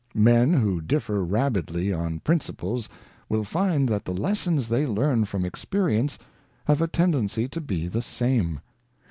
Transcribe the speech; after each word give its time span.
Men 0.15 0.51
who 0.51 0.81
differ 0.81 1.23
rabidly 1.23 1.93
on 1.93 2.21
principles 2.21 2.89
will 3.29 3.43
find 3.43 3.87
that 3.89 4.03
the 4.03 4.15
lessons 4.15 4.67
they 4.67 4.87
learn 4.87 5.25
from 5.25 5.45
experience 5.45 6.17
have 6.65 6.81
a 6.81 6.87
tendency 6.87 7.47
to 7.49 7.61
be 7.61 7.87
the 7.87 8.01
same. 8.01 8.61